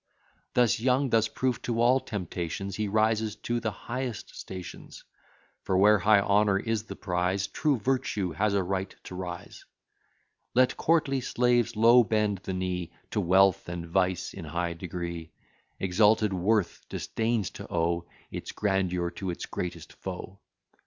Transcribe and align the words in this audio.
Thus 0.55 0.79
young, 0.79 1.11
thus 1.11 1.27
proof 1.27 1.61
to 1.61 1.79
all 1.79 1.99
temptations, 1.99 2.75
He 2.75 2.87
rises 2.87 3.35
to 3.45 3.59
the 3.59 3.69
highest 3.69 4.35
stations; 4.35 5.03
For 5.61 5.77
where 5.77 5.99
high 5.99 6.21
honour 6.21 6.57
is 6.59 6.85
the 6.85 6.95
prize, 6.95 7.45
True 7.45 7.77
Virtue 7.77 8.31
has 8.31 8.55
a 8.55 8.63
right 8.63 8.95
to 9.03 9.13
rise: 9.13 9.63
Let 10.55 10.75
courtly 10.75 11.21
slaves 11.21 11.75
low 11.75 12.03
bend 12.03 12.39
the 12.39 12.53
knee 12.53 12.91
To 13.11 13.21
Wealth 13.21 13.69
and 13.69 13.85
Vice 13.85 14.33
in 14.33 14.45
high 14.45 14.73
degree: 14.73 15.33
Exalted 15.79 16.33
Worth 16.33 16.83
disdains 16.89 17.51
to 17.51 17.71
owe 17.71 18.07
Its 18.31 18.51
grandeur 18.53 19.11
to 19.11 19.29
its 19.29 19.45
greatest 19.45 19.93
foe. 19.93 20.39